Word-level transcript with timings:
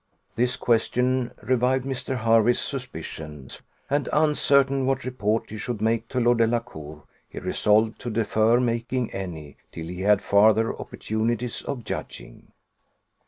This 0.35 0.55
question 0.55 1.31
revived 1.43 1.85
Mr. 1.85 2.17
Hervey's 2.17 2.57
suspicions; 2.59 3.61
and, 3.87 4.09
uncertain 4.11 4.87
what 4.87 5.03
report 5.05 5.51
he 5.51 5.59
should 5.59 5.79
make 5.79 6.07
to 6.07 6.19
Lord 6.19 6.39
Delacour, 6.39 7.03
he 7.29 7.37
resolved 7.37 7.99
to 7.99 8.09
defer 8.09 8.59
making 8.59 9.11
any, 9.11 9.57
till 9.71 9.85
he 9.85 10.01
had 10.01 10.23
farther 10.23 10.75
opportunities 10.75 11.61
of 11.61 11.83
judging. 11.83 12.51